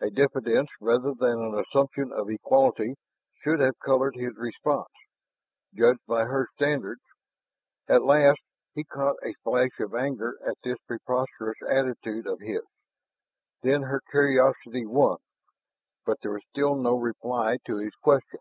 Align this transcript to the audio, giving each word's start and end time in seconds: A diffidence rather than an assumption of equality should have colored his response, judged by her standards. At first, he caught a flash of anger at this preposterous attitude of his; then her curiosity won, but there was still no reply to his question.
A 0.00 0.10
diffidence 0.10 0.68
rather 0.82 1.14
than 1.14 1.40
an 1.40 1.58
assumption 1.58 2.12
of 2.12 2.28
equality 2.28 2.94
should 3.42 3.58
have 3.60 3.78
colored 3.78 4.16
his 4.16 4.36
response, 4.36 4.90
judged 5.72 6.04
by 6.06 6.24
her 6.26 6.46
standards. 6.56 7.00
At 7.88 8.02
first, 8.06 8.42
he 8.74 8.84
caught 8.84 9.16
a 9.24 9.32
flash 9.42 9.70
of 9.80 9.94
anger 9.94 10.38
at 10.46 10.56
this 10.62 10.76
preposterous 10.86 11.56
attitude 11.66 12.26
of 12.26 12.40
his; 12.40 12.60
then 13.62 13.84
her 13.84 14.02
curiosity 14.10 14.84
won, 14.84 15.16
but 16.04 16.18
there 16.20 16.32
was 16.32 16.44
still 16.50 16.74
no 16.74 16.94
reply 16.94 17.56
to 17.64 17.78
his 17.78 17.94
question. 18.02 18.40